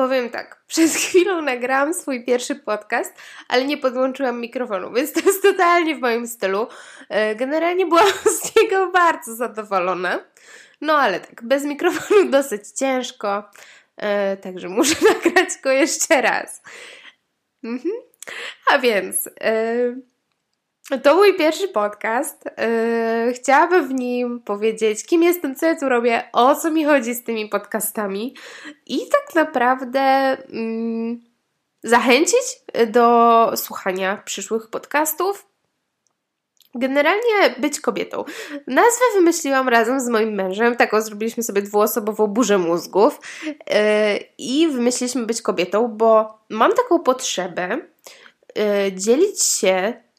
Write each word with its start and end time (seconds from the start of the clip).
Powiem 0.00 0.30
tak, 0.30 0.60
przed 0.66 0.90
chwilą 0.90 1.42
nagrałam 1.42 1.94
swój 1.94 2.24
pierwszy 2.24 2.54
podcast, 2.54 3.14
ale 3.48 3.64
nie 3.64 3.78
podłączyłam 3.78 4.40
mikrofonu, 4.40 4.92
więc 4.92 5.12
to 5.12 5.20
jest 5.20 5.42
totalnie 5.42 5.94
w 5.96 6.00
moim 6.00 6.26
stylu. 6.26 6.66
E, 7.08 7.34
generalnie 7.34 7.86
byłam 7.86 8.08
z 8.42 8.56
niego 8.56 8.90
bardzo 8.90 9.34
zadowolona. 9.34 10.24
No 10.80 10.98
ale 10.98 11.20
tak, 11.20 11.44
bez 11.44 11.64
mikrofonu 11.64 12.30
dosyć 12.30 12.68
ciężko, 12.68 13.50
e, 13.96 14.36
także 14.36 14.68
muszę 14.68 14.94
nagrać 15.14 15.48
go 15.62 15.70
jeszcze 15.70 16.22
raz. 16.22 16.62
Mhm. 17.64 17.94
A 18.70 18.78
więc... 18.78 19.24
Yy 19.40 20.09
to 20.98 21.16
mój 21.16 21.36
pierwszy 21.36 21.68
podcast. 21.68 22.44
Yy, 23.26 23.32
chciałabym 23.32 23.88
w 23.88 23.94
nim 23.94 24.40
powiedzieć, 24.40 25.06
kim 25.06 25.22
jestem, 25.22 25.54
co 25.54 25.66
ja 25.66 25.76
tu 25.80 25.88
robię, 25.88 26.22
o 26.32 26.56
co 26.56 26.70
mi 26.70 26.84
chodzi 26.84 27.14
z 27.14 27.24
tymi 27.24 27.48
podcastami 27.48 28.34
i 28.86 28.98
tak 28.98 29.34
naprawdę 29.34 30.36
yy, 30.48 31.18
zachęcić 31.82 32.42
do 32.86 33.52
słuchania 33.56 34.22
przyszłych 34.24 34.70
podcastów. 34.70 35.46
Generalnie 36.74 37.54
być 37.58 37.80
kobietą. 37.80 38.24
Nazwę 38.66 39.04
wymyśliłam 39.14 39.68
razem 39.68 40.00
z 40.00 40.08
moim 40.08 40.34
mężem, 40.34 40.76
taką 40.76 41.00
zrobiliśmy 41.00 41.42
sobie 41.42 41.62
dwuosobową 41.62 42.26
burzę 42.26 42.58
mózgów 42.58 43.20
yy, 43.46 43.54
i 44.38 44.68
wymyśliliśmy 44.68 45.26
być 45.26 45.42
kobietą, 45.42 45.88
bo 45.88 46.38
mam 46.48 46.72
taką 46.72 46.98
potrzebę 46.98 47.78
yy, 48.56 48.92
dzielić 48.92 49.42
się 49.42 50.09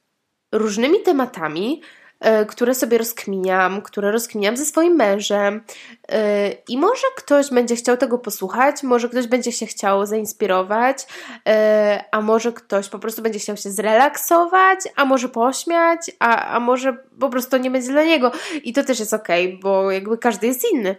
różnymi 0.51 0.99
tematami, 0.99 1.81
e, 2.19 2.45
które 2.45 2.75
sobie 2.75 2.97
rozkminiam, 2.97 3.81
które 3.81 4.11
rozkminiam 4.11 4.57
ze 4.57 4.65
swoim 4.65 4.95
mężem. 4.95 5.63
E, 6.11 6.51
I 6.67 6.77
może 6.77 7.07
ktoś 7.17 7.49
będzie 7.49 7.75
chciał 7.75 7.97
tego 7.97 8.17
posłuchać, 8.17 8.83
może 8.83 9.09
ktoś 9.09 9.27
będzie 9.27 9.51
się 9.51 9.65
chciał 9.65 10.05
zainspirować, 10.05 11.07
e, 11.47 12.03
a 12.11 12.21
może 12.21 12.53
ktoś 12.53 12.89
po 12.89 12.99
prostu 12.99 13.21
będzie 13.21 13.39
chciał 13.39 13.57
się 13.57 13.71
zrelaksować, 13.71 14.79
a 14.95 15.05
może 15.05 15.29
pośmiać, 15.29 16.11
a, 16.19 16.55
a 16.55 16.59
może 16.59 16.97
po 17.19 17.29
prostu 17.29 17.57
nie 17.57 17.71
będzie 17.71 17.91
dla 17.91 18.03
niego. 18.03 18.31
I 18.63 18.73
to 18.73 18.83
też 18.83 18.99
jest 18.99 19.13
ok, 19.13 19.27
bo 19.61 19.91
jakby 19.91 20.17
każdy 20.17 20.47
jest 20.47 20.71
inny 20.73 20.95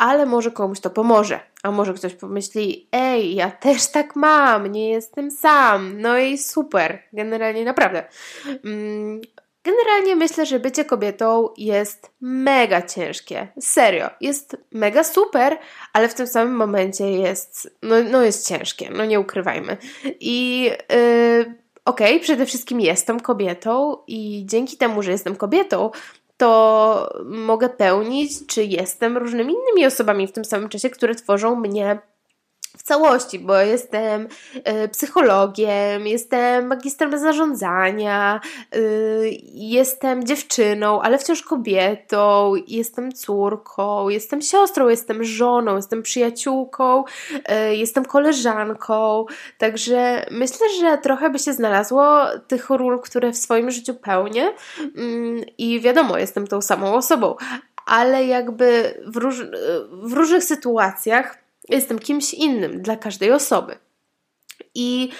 ale 0.00 0.26
może 0.26 0.50
komuś 0.50 0.80
to 0.80 0.90
pomoże. 0.90 1.40
A 1.62 1.70
może 1.70 1.94
ktoś 1.94 2.14
pomyśli, 2.14 2.88
ej, 2.92 3.34
ja 3.34 3.50
też 3.50 3.86
tak 3.86 4.16
mam, 4.16 4.66
nie 4.66 4.90
jestem 4.90 5.30
sam. 5.30 6.00
No 6.00 6.18
i 6.18 6.38
super, 6.38 7.02
generalnie 7.12 7.64
naprawdę. 7.64 8.04
Mm, 8.64 9.20
generalnie 9.64 10.16
myślę, 10.16 10.46
że 10.46 10.60
bycie 10.60 10.84
kobietą 10.84 11.48
jest 11.56 12.10
mega 12.20 12.82
ciężkie. 12.82 13.48
Serio, 13.60 14.10
jest 14.20 14.56
mega 14.72 15.04
super, 15.04 15.58
ale 15.92 16.08
w 16.08 16.14
tym 16.14 16.26
samym 16.26 16.56
momencie 16.56 17.10
jest, 17.10 17.78
no, 17.82 17.96
no 18.10 18.22
jest 18.22 18.48
ciężkie, 18.48 18.90
no 18.90 19.04
nie 19.04 19.20
ukrywajmy. 19.20 19.76
I 20.20 20.62
yy, 20.62 21.54
okej, 21.84 22.14
okay, 22.14 22.20
przede 22.20 22.46
wszystkim 22.46 22.80
jestem 22.80 23.20
kobietą 23.20 23.96
i 24.06 24.46
dzięki 24.46 24.76
temu, 24.76 25.02
że 25.02 25.10
jestem 25.10 25.36
kobietą, 25.36 25.90
to 26.40 27.08
mogę 27.24 27.68
pełnić, 27.68 28.46
czy 28.46 28.64
jestem 28.64 29.18
różnymi 29.18 29.54
innymi 29.54 29.86
osobami 29.86 30.26
w 30.26 30.32
tym 30.32 30.44
samym 30.44 30.68
czasie, 30.68 30.90
które 30.90 31.14
tworzą 31.14 31.56
mnie 31.56 31.98
całości, 32.90 33.38
bo 33.38 33.56
jestem 33.58 34.28
y, 34.84 34.88
psychologiem, 34.88 36.06
jestem 36.06 36.66
magistrem 36.66 37.18
zarządzania, 37.18 38.40
y, 38.74 39.30
jestem 39.54 40.26
dziewczyną, 40.26 41.02
ale 41.02 41.18
wciąż 41.18 41.42
kobietą, 41.42 42.52
jestem 42.68 43.12
córką, 43.12 44.08
jestem 44.08 44.42
siostrą, 44.42 44.88
jestem 44.88 45.24
żoną, 45.24 45.76
jestem 45.76 46.02
przyjaciółką, 46.02 47.04
y, 47.34 47.76
jestem 47.76 48.04
koleżanką. 48.04 49.24
Także 49.58 50.26
myślę, 50.30 50.66
że 50.80 50.98
trochę 50.98 51.30
by 51.30 51.38
się 51.38 51.52
znalazło 51.52 52.24
tych 52.48 52.70
ról, 52.70 53.00
które 53.00 53.32
w 53.32 53.36
swoim 53.36 53.70
życiu 53.70 53.94
pełnię 53.94 54.52
mm, 54.96 55.40
i 55.58 55.80
wiadomo, 55.80 56.18
jestem 56.18 56.46
tą 56.46 56.60
samą 56.60 56.94
osobą, 56.94 57.36
ale 57.86 58.26
jakby 58.26 58.94
w, 59.06 59.16
róż, 59.16 59.42
w 60.02 60.12
różnych 60.12 60.44
sytuacjach 60.44 61.49
Jestem 61.70 61.98
kimś 61.98 62.34
innym 62.34 62.82
dla 62.82 62.96
każdej 62.96 63.32
osoby. 63.32 63.76
I 64.74 65.10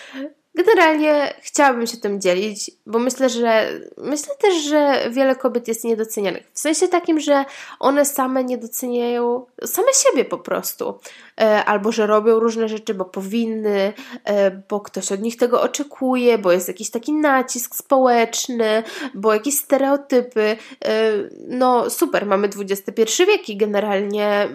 generalnie 0.55 1.35
chciałabym 1.41 1.87
się 1.87 1.97
tym 1.97 2.21
dzielić, 2.21 2.71
bo 2.87 2.99
myślę, 2.99 3.29
że 3.29 3.81
myślę 3.97 4.35
też, 4.41 4.55
że 4.55 5.11
wiele 5.11 5.37
kobiet 5.37 5.69
jest 5.69 5.85
niedocenianych. 5.85 6.51
W 6.53 6.59
sensie 6.59 6.89
takim, 6.89 7.21
że 7.21 7.45
one 7.81 8.05
same 8.05 8.45
nie 8.45 8.59
doceniają 8.59 9.47
same 9.65 9.89
siebie 9.93 10.25
po 10.25 10.39
prostu. 10.39 10.99
E, 11.41 11.65
albo 11.65 11.93
że 11.93 12.07
robią 12.07 12.39
różne 12.39 12.69
rzeczy, 12.69 12.95
bo 12.95 13.05
powinny, 13.05 13.93
e, 14.25 14.51
bo 14.51 14.81
ktoś 14.81 15.13
od 15.13 15.21
nich 15.21 15.37
tego 15.37 15.63
oczekuje, 15.63 16.39
bo 16.39 16.53
jest 16.53 16.69
jakiś 16.69 16.91
taki 16.91 17.13
nacisk 17.13 17.77
społeczny, 17.77 18.83
bo 19.15 19.35
jakieś 19.35 19.59
stereotypy. 19.59 20.57
E, 20.85 21.13
no 21.49 21.91
super, 21.91 22.27
mamy 22.27 22.49
XXI 22.57 23.25
wiek 23.27 23.49
i 23.49 23.57
generalnie 23.57 24.49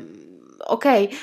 okej, 0.60 1.06
okay, 1.06 1.18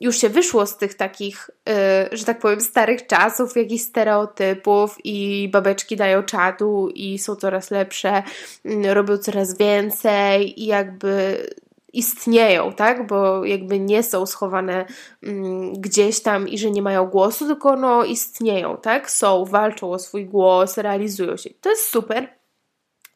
już 0.00 0.18
się 0.18 0.28
wyszło 0.28 0.66
z 0.66 0.76
tych 0.76 0.94
takich, 0.94 1.50
yy, 1.66 2.16
że 2.16 2.24
tak 2.24 2.38
powiem, 2.38 2.60
starych 2.60 3.06
czasów, 3.06 3.56
jakichś 3.56 3.84
stereotypów 3.84 4.96
i 5.04 5.48
babeczki 5.52 5.96
dają 5.96 6.22
czadu 6.22 6.88
i 6.94 7.18
są 7.18 7.36
coraz 7.36 7.70
lepsze, 7.70 8.22
yy, 8.64 8.94
robią 8.94 9.18
coraz 9.18 9.58
więcej 9.58 10.62
i 10.62 10.66
jakby 10.66 11.46
istnieją, 11.92 12.72
tak? 12.72 13.06
Bo 13.06 13.44
jakby 13.44 13.80
nie 13.80 14.02
są 14.02 14.26
schowane 14.26 14.86
mm, 15.22 15.72
gdzieś 15.72 16.22
tam 16.22 16.48
i 16.48 16.58
że 16.58 16.70
nie 16.70 16.82
mają 16.82 17.06
głosu, 17.06 17.46
tylko 17.46 17.76
no 17.76 18.04
istnieją, 18.04 18.76
tak? 18.76 19.10
Są, 19.10 19.44
walczą 19.44 19.92
o 19.92 19.98
swój 19.98 20.26
głos, 20.26 20.78
realizują 20.78 21.36
się. 21.36 21.50
To 21.60 21.70
jest 21.70 21.90
super. 21.90 22.28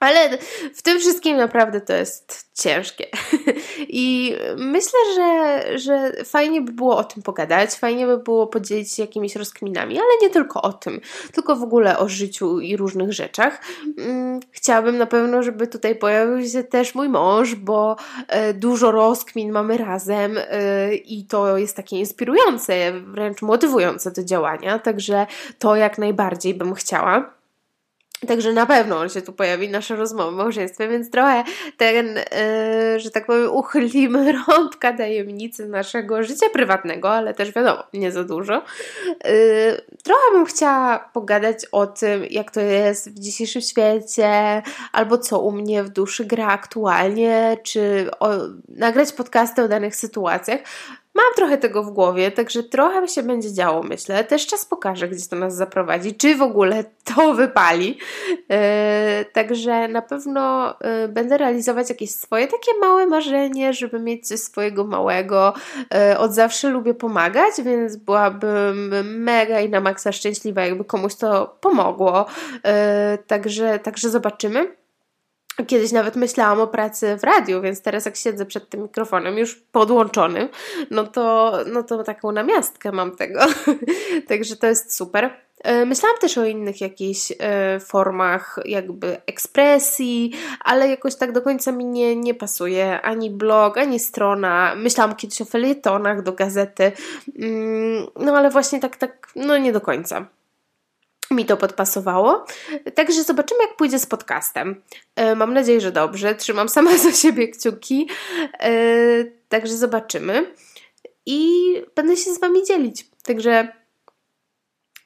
Ale 0.01 0.39
w 0.75 0.83
tym 0.83 1.01
wszystkim 1.01 1.37
naprawdę 1.37 1.81
to 1.81 1.93
jest 1.93 2.51
ciężkie. 2.55 3.07
I 3.89 4.37
myślę, 4.57 4.99
że, 5.15 5.63
że 5.79 6.13
fajnie 6.25 6.61
by 6.61 6.73
było 6.73 6.97
o 6.97 7.05
tym 7.05 7.23
pogadać, 7.23 7.71
fajnie 7.71 8.07
by 8.07 8.19
było 8.19 8.47
podzielić 8.47 8.93
się 8.93 9.03
jakimiś 9.03 9.37
rozkminami, 9.37 9.99
ale 9.99 10.09
nie 10.23 10.31
tylko 10.31 10.63
o 10.63 10.73
tym, 10.73 11.01
tylko 11.33 11.57
w 11.57 11.63
ogóle 11.63 11.99
o 11.99 12.09
życiu 12.09 12.61
i 12.61 12.77
różnych 12.77 13.13
rzeczach. 13.13 13.61
Mm, 13.99 14.41
chciałabym 14.51 14.99
na 14.99 15.07
pewno, 15.07 15.43
żeby 15.43 15.67
tutaj 15.67 15.97
pojawił 15.97 16.49
się 16.49 16.65
też 16.65 16.95
mój 16.95 17.09
mąż, 17.09 17.55
bo 17.55 17.97
e, 18.29 18.55
dużo 18.55 18.91
rozkmin 18.91 19.53
mamy 19.53 19.79
razem 19.79 20.39
e, 20.39 20.95
i 20.95 21.27
to 21.27 21.59
jest 21.59 21.77
takie 21.77 21.99
inspirujące, 21.99 22.93
wręcz 22.93 23.43
motywujące 23.43 24.11
do 24.11 24.25
działania, 24.25 24.79
także 24.79 25.27
to 25.59 25.77
jak 25.77 25.99
najbardziej 25.99 26.55
bym 26.55 26.75
chciała. 26.75 27.40
Także 28.29 28.53
na 28.53 28.67
pewno 28.67 28.99
on 28.99 29.09
się 29.09 29.23
tu 29.23 29.33
pojawi, 29.33 29.69
nasze 29.69 29.97
rozmowy 29.97 30.29
o 30.29 30.31
małżeństwie, 30.31 30.89
więc 30.89 31.11
trochę 31.11 31.45
ten, 31.77 32.07
yy, 32.07 33.01
że 33.01 33.11
tak 33.11 33.27
powiem, 33.27 33.51
uchylimy 33.51 34.33
rąbka 34.49 34.93
tajemnicy 34.93 35.69
naszego 35.69 36.23
życia 36.23 36.47
prywatnego, 36.53 37.11
ale 37.11 37.35
też 37.35 37.53
wiadomo, 37.53 37.83
nie 37.95 38.13
za 38.13 38.25
dużo. 38.25 38.63
Yy, 39.07 39.81
trochę 40.05 40.23
bym 40.33 40.47
chciała 40.47 40.99
pogadać 40.99 41.67
o 41.73 41.87
tym, 41.87 42.25
jak 42.31 42.51
to 42.51 42.61
jest 42.61 43.11
w 43.11 43.19
dzisiejszym 43.19 43.63
świecie, 43.63 44.63
albo 44.93 45.19
co 45.19 45.41
u 45.41 45.53
mnie 45.53 45.83
w 45.83 45.89
duszy 45.89 46.25
gra 46.25 46.47
aktualnie, 46.47 47.57
czy 47.63 48.11
o, 48.21 48.31
nagrać 48.69 49.13
podcasty 49.13 49.63
o 49.63 49.69
danych 49.69 49.97
sytuacjach. 49.97 50.61
Mam 51.21 51.35
trochę 51.37 51.59
tego 51.59 51.83
w 51.83 51.91
głowie, 51.91 52.31
także 52.31 52.63
trochę 52.63 53.09
się 53.09 53.23
będzie 53.23 53.53
działo, 53.53 53.83
myślę. 53.83 54.25
Też 54.25 54.47
czas 54.47 54.65
pokaże, 54.65 55.09
gdzie 55.09 55.27
to 55.27 55.37
nas 55.37 55.57
zaprowadzi, 55.57 56.15
czy 56.15 56.35
w 56.35 56.43
ogóle 56.43 56.85
to 57.05 57.35
wypali. 57.35 57.99
Yy, 58.29 58.57
także 59.33 59.89
na 59.89 60.03
pewno 60.03 60.75
yy, 60.85 61.09
będę 61.09 61.39
realizować 61.39 61.89
jakieś 61.89 62.11
swoje 62.11 62.47
takie 62.47 62.79
małe 62.81 63.07
marzenie, 63.07 63.73
żeby 63.73 64.01
mieć 64.01 64.29
coś 64.29 64.41
swojego 64.41 64.85
małego. 64.85 65.53
Yy, 65.77 66.19
od 66.19 66.35
zawsze 66.35 66.69
lubię 66.69 66.95
pomagać, 66.95 67.55
więc 67.65 67.97
byłabym 67.97 68.95
mega 69.05 69.61
i 69.61 69.69
na 69.69 69.81
maksa 69.81 70.13
szczęśliwa, 70.13 70.63
jakby 70.63 70.85
komuś 70.85 71.15
to 71.15 71.57
pomogło. 71.61 72.27
Także, 73.27 73.79
także 73.79 74.11
zobaczymy. 74.11 74.80
Kiedyś 75.67 75.93
nawet 75.93 76.17
myślałam 76.17 76.61
o 76.61 76.67
pracy 76.67 77.17
w 77.17 77.25
radiu, 77.25 77.61
więc 77.61 77.83
teraz 77.83 78.05
jak 78.05 78.17
siedzę 78.17 78.47
przed 78.47 78.69
tym 78.69 78.83
mikrofonem 78.83 79.39
już 79.39 79.55
podłączonym, 79.55 80.49
no 80.91 81.07
to, 81.07 81.59
no 81.73 81.83
to 81.83 82.05
taką 82.05 82.33
namiastkę 82.33 82.93
mam 82.93 83.17
tego. 83.17 83.41
Także 84.29 84.57
to 84.57 84.67
jest 84.67 84.97
super. 84.97 85.31
E, 85.65 85.87
myślałam 85.87 86.19
też 86.19 86.39
o 86.39 86.45
innych 86.45 86.81
jakichś 86.81 87.33
e, 87.39 87.81
formach 87.81 88.59
jakby 88.65 89.17
ekspresji, 89.27 90.33
ale 90.61 90.89
jakoś 90.89 91.17
tak 91.17 91.33
do 91.33 91.43
końca 91.43 91.73
mi 91.73 91.85
nie, 91.85 92.17
nie 92.17 92.35
pasuje 92.35 93.01
ani 93.01 93.31
blog, 93.31 93.79
ani 93.79 94.01
strona. 94.01 94.75
Myślałam 94.77 95.17
kiedyś 95.17 95.41
o 95.41 95.45
felietonach 95.45 96.23
do 96.23 96.33
gazety, 96.33 96.93
mm, 97.39 98.07
no 98.21 98.37
ale 98.37 98.51
właśnie 98.51 98.81
tak, 98.81 98.97
tak, 98.97 99.29
no 99.37 99.59
nie 99.59 99.73
do 99.73 99.81
końca 99.81 100.27
mi 101.31 101.47
to 101.47 101.57
podpasowało. 101.57 102.45
Także 102.95 103.23
zobaczymy, 103.23 103.63
jak 103.63 103.77
pójdzie 103.77 103.99
z 103.99 104.07
podcastem. 104.07 104.83
E, 105.17 105.35
mam 105.35 105.55
nadzieję, 105.55 105.81
że 105.81 105.93
dobrze. 105.93 106.35
Trzymam 106.35 106.69
sama 106.69 106.97
za 106.99 107.13
siebie 107.13 107.49
kciuki. 107.49 108.09
E, 108.61 108.71
także 109.49 109.77
zobaczymy. 109.77 110.55
i 111.27 111.75
będę 111.97 112.17
się 112.17 112.35
z 112.35 112.41
Wami 112.41 112.67
dzielić. 112.67 113.07
Także 113.23 113.69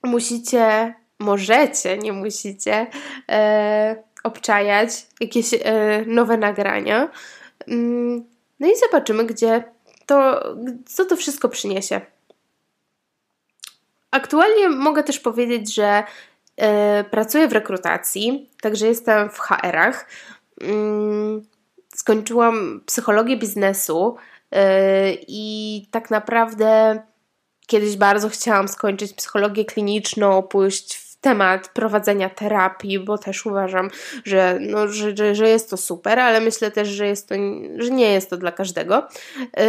musicie, 0.03 0.95
możecie, 1.19 1.99
nie 1.99 2.13
musicie 2.13 2.87
e, 3.29 4.03
obczajać 4.25 5.07
jakieś 5.21 5.47
nowe 6.07 6.37
nagrania. 6.37 7.11
Mm, 7.69 8.25
no 8.61 8.67
i 8.67 8.77
zobaczymy, 8.77 9.25
gdzie 9.25 9.65
to, 10.07 10.45
co 10.87 11.05
to 11.05 11.17
wszystko 11.17 11.49
przyniesie. 11.49 12.01
Aktualnie 14.15 14.69
mogę 14.69 15.03
też 15.03 15.21
powiedzieć, 15.21 15.75
że 15.75 16.05
e, 16.57 17.05
pracuję 17.05 17.49
w 17.49 17.53
rekrutacji, 17.53 18.51
także 18.61 18.87
jestem 18.87 19.31
w 19.31 19.39
HR-ach. 19.39 20.07
Mm, 20.61 21.43
skończyłam 21.95 22.81
psychologię 22.87 23.37
biznesu 23.37 24.17
e, 24.51 25.13
i 25.29 25.87
tak 25.91 26.11
naprawdę 26.11 27.03
kiedyś 27.67 27.97
bardzo 27.97 28.29
chciałam 28.29 28.69
skończyć 28.69 29.13
psychologię 29.13 29.65
kliniczną, 29.65 30.43
pójść 30.43 30.97
w 30.97 31.14
temat 31.25 31.69
prowadzenia 31.69 32.29
terapii, 32.29 32.99
bo 32.99 33.19
też 33.19 33.47
uważam, 33.47 33.91
że, 34.25 34.59
no, 34.61 34.89
że, 34.89 35.17
że, 35.17 35.35
że 35.35 35.49
jest 35.49 35.71
to 35.71 35.77
super, 35.77 36.19
ale 36.19 36.41
myślę 36.41 36.71
też, 36.71 36.89
że, 36.89 37.07
jest 37.07 37.29
to, 37.29 37.35
że 37.79 37.91
nie 37.91 38.13
jest 38.13 38.31
to 38.31 38.37
dla 38.37 38.53
każdego. 38.53 39.09
Yy, 39.39 39.65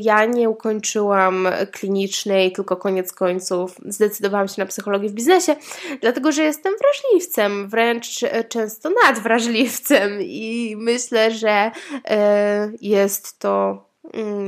ja 0.00 0.24
nie 0.24 0.50
ukończyłam 0.50 1.48
klinicznej, 1.72 2.52
tylko 2.52 2.76
koniec 2.76 3.12
końców 3.12 3.76
zdecydowałam 3.86 4.48
się 4.48 4.62
na 4.62 4.66
psychologię 4.66 5.08
w 5.08 5.12
biznesie, 5.12 5.56
dlatego 6.00 6.32
że 6.32 6.42
jestem 6.42 6.72
wrażliwcem, 6.82 7.68
wręcz 7.68 8.20
często 8.48 8.90
nadwrażliwcem 9.04 10.18
i 10.22 10.74
myślę, 10.78 11.30
że 11.30 11.70
yy, 11.92 12.78
jest 12.80 13.38
to 13.38 13.87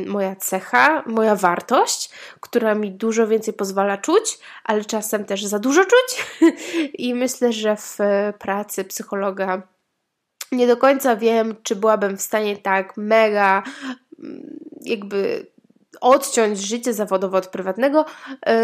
moja 0.06 0.36
cecha, 0.36 1.02
moja 1.06 1.36
wartość, 1.36 2.10
która 2.40 2.74
mi 2.74 2.90
dużo 2.90 3.26
więcej 3.26 3.54
pozwala 3.54 3.98
czuć, 3.98 4.38
ale 4.64 4.84
czasem 4.84 5.24
też 5.24 5.44
za 5.44 5.58
dużo 5.58 5.84
czuć. 5.84 6.40
I 7.04 7.14
myślę, 7.14 7.52
że 7.52 7.76
w 7.76 7.98
pracy 8.38 8.84
psychologa 8.84 9.62
nie 10.52 10.66
do 10.66 10.76
końca 10.76 11.16
wiem, 11.16 11.56
czy 11.62 11.76
byłabym 11.76 12.16
w 12.16 12.22
stanie 12.22 12.56
tak 12.56 12.96
mega 12.96 13.62
mm, 14.18 14.58
jakby 14.80 15.46
odciąć 16.00 16.58
życie 16.58 16.94
zawodowe 16.94 17.38
od 17.38 17.46
prywatnego. 17.46 18.04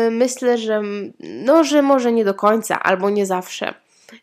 Y, 0.07 0.11
myślę, 0.11 0.59
że 0.59 0.83
no, 1.21 1.65
że 1.65 1.83
może 1.83 2.13
nie 2.13 2.25
do 2.25 2.35
końca, 2.35 2.83
albo 2.83 3.11
nie 3.11 3.27
zawsze. 3.27 3.75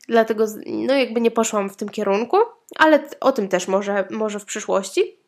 Dlatego 0.07 0.45
no 0.65 0.93
jakby 0.93 1.21
nie 1.21 1.31
poszłam 1.31 1.69
w 1.69 1.75
tym 1.75 1.89
kierunku, 1.89 2.37
ale 2.75 3.09
o 3.19 3.31
tym 3.31 3.47
też 3.47 3.67
może, 3.67 4.07
może 4.11 4.39
w 4.39 4.45
przyszłości. 4.45 5.22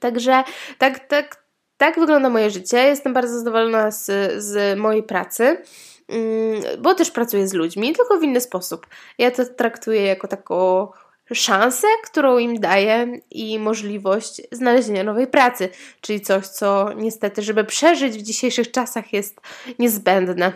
Także 0.00 0.44
tak, 0.78 1.08
tak, 1.08 1.44
tak 1.76 2.00
wygląda 2.00 2.30
moje 2.30 2.50
życie. 2.50 2.78
Jestem 2.78 3.12
bardzo 3.12 3.38
zadowolona 3.38 3.90
z, 3.90 4.32
z 4.44 4.78
mojej 4.78 5.02
pracy 5.02 5.62
mm, 6.08 6.62
bo 6.82 6.94
też 6.94 7.10
pracuję 7.10 7.48
z 7.48 7.52
ludźmi, 7.52 7.92
tylko 7.92 8.18
w 8.18 8.22
inny 8.22 8.40
sposób. 8.40 8.86
Ja 9.18 9.30
to 9.30 9.46
traktuję 9.46 10.02
jako 10.02 10.28
taką 10.28 10.88
szansę, 11.32 11.86
którą 12.04 12.38
im 12.38 12.60
daję 12.60 13.20
i 13.30 13.58
możliwość 13.58 14.42
znalezienia 14.52 15.04
nowej 15.04 15.26
pracy, 15.26 15.68
czyli 16.00 16.20
coś, 16.20 16.46
co 16.46 16.92
niestety, 16.96 17.42
żeby 17.42 17.64
przeżyć 17.64 18.18
w 18.18 18.22
dzisiejszych 18.22 18.70
czasach 18.70 19.12
jest 19.12 19.40
niezbędne. 19.78 20.52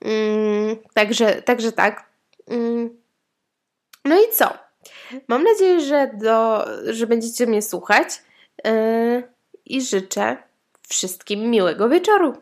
Mm, 0.00 0.76
także, 0.94 1.42
także 1.42 1.72
tak. 1.72 2.04
Mm. 2.48 2.90
No 4.04 4.16
i 4.16 4.32
co? 4.32 4.54
Mam 5.28 5.44
nadzieję, 5.44 5.80
że, 5.80 6.10
do, 6.14 6.64
że 6.92 7.06
będziecie 7.06 7.46
mnie 7.46 7.62
słuchać. 7.62 8.08
Yy, 8.64 9.22
i 9.66 9.82
życzę 9.82 10.36
wszystkim 10.88 11.50
miłego 11.50 11.88
wieczoru. 11.88 12.34